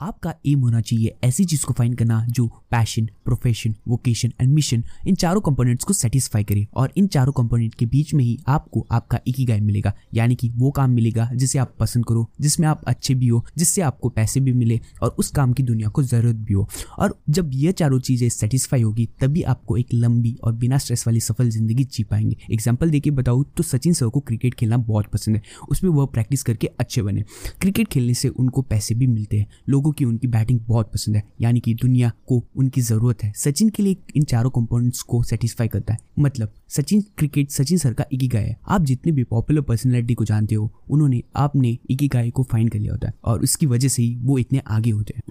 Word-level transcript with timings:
आपका 0.00 0.34
एम 0.46 0.60
होना 0.60 0.80
चाहिए 0.80 1.14
ऐसी 1.24 1.44
चीज़ 1.44 1.64
को 1.66 1.72
फाइंड 1.72 1.96
करना 1.98 2.24
जो 2.28 2.46
passion 2.70 3.08
profession 3.24 3.74
vocation 3.88 4.32
and 4.40 4.52
mission 4.54 4.82
इन 5.06 5.14
चारों 5.14 5.40
कंपोनेंट्स 5.40 5.84
को 5.84 5.92
सेटिस्फाई 5.92 6.44
करे 6.44 6.66
और 6.74 6.92
इन 6.96 7.06
चारों 7.06 7.32
कंपोनेंट 7.32 7.74
के 7.74 7.86
बीच 7.86 8.14
में 8.14 8.24
ही 8.24 8.38
आपको 8.48 8.86
आपका 8.90 9.18
गाय 9.40 9.60
मिलेगा। 9.60 9.92
यानी 10.14 10.34
कि 10.34 10.48
वो 10.50 10.70
काम 10.70 10.90
मिलेगा 10.90 11.28
जिसे 11.34 11.58
आप 11.58 11.74
पसंद 11.80 12.04
करो, 12.06 12.28
जिसमें 12.40 12.66
आप 12.68 12.82
अच्छे 12.86 13.14
भी 13.14 13.28
हो, 13.28 13.44
जिससे 13.58 13.82
आपको 13.82 14.08
पैसे 14.08 14.40
भी 14.40 14.52
मिले 14.52 14.78
और 15.02 15.14
उस 15.18 15.30
काम 15.30 15.52
की 15.52 15.62
दुनिया 15.62 15.88
को 15.88 16.02
ज़रूरत 16.02 16.36
भी 16.36 16.54
हो। 16.54 16.68
और 16.98 17.18
जब 17.30 17.50
ये 17.54 17.72
चारों 17.72 17.98
चीज़ें 18.00 18.28
सेटिस्फाई 18.28 18.82
होगी, 18.82 19.08
तभी 19.20 19.42
आपको 19.44 19.76
एक 19.76 19.94
लंबी 19.94 20.36
और 20.44 20.52
बिना 20.54 20.78
स्ट्रेस 20.78 21.06
वाली 21.06 21.20
सफल 21.20 21.50
ज़िंदगी 21.50 21.84
जी 21.84 22.04
पाएँगे। 22.04 22.36
एग्ज़ाम्पल 22.52 22.90
देके 22.90 23.10
बताऊँ 23.10 23.44
तो 23.56 23.62
सचिन 23.62 23.92
सर 23.92 24.08
को 24.08 24.20
क्रिकेट 24.20 24.54
खेलना 24.54 24.76
बहुत 24.78 25.06
पसंद 25.06 25.36
है। 25.36 25.42
उसमें 25.70 25.90
वह 25.90 26.06
प्रैक्टिस 26.06 26.42
करके 26.42 26.66
अच्छे 26.80 27.02
बने। 27.02 27.24
क्रिकेट 27.60 27.88
खेलने 27.88 28.14
से 28.14 28.28
उनको 28.28 28.62
पैसे 28.62 28.94
भी 28.94 29.06
मिलते 29.06 29.38
हैं। 29.38 29.46
लोगों 29.68 29.89
को 29.92 30.04
उनकी 30.04 30.26
बैटिंग 30.26 30.60
बहुत 30.60 30.92
पसंद 30.92 31.16
है, 31.16 31.22
यानी 31.40 31.60
कि 31.60 31.74
दुनिया 31.74 32.12
को 32.26 32.44
उनकी 32.56 32.80
ज़रूरत 32.80 33.24
है। 33.24 33.32
सचिन 33.36 33.68
के 33.68 33.82
लिए 33.82 33.96
इन 34.16 34.24
चारों 34.24 34.50
कंपोनेंट्स 34.50 35.02
को 35.02 35.22
सेटिस्फाई 35.22 35.68
करता 35.68 35.92
है। 35.92 35.98
मतलब 36.18 36.52
सचिन 36.68 37.00
क्रिकेट 37.18 37.50
सचिन 37.50 37.78
सर 37.78 37.92
का 37.92 38.04
एक 38.12 38.34
ही। 38.34 38.54
आप 38.68 38.84
जितने 38.84 39.12
भी 39.12 39.24
पॉपुलर 39.24 39.60
पर्सनैलिटी 39.60 40.14
को 40.14 40.24
जानते 40.24 40.54
हो, 40.54 40.72
उन्होंने, 40.90 41.22
आपने 41.36 41.78
गाय 41.92 42.30
को 42.30 42.42
फाइन 42.42 42.68
कर 42.68 42.78
लिया 42.78 42.92
होता 42.92 43.08
है, 43.08 43.14
और 43.24 43.42
उसकी 43.42 43.66
वजह 43.66 43.88
से 43.88 44.02
ही 44.02 44.16
वो 44.16 44.38
इतने 44.38 44.62
आगे 44.66 44.90
होते 44.90 45.14
हैं। 45.16 45.22